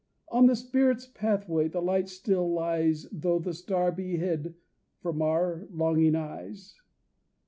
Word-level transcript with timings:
"On 0.29 0.47
the 0.47 0.55
spirit's 0.55 1.05
pathway 1.05 1.67
the 1.67 1.79
light 1.79 2.09
still 2.09 2.51
lies 2.51 3.05
Though 3.11 3.37
the 3.37 3.53
star 3.53 3.91
be 3.91 4.17
hid 4.17 4.55
from 4.99 5.21
our 5.21 5.67
longing 5.69 6.15
eyes. 6.15 6.75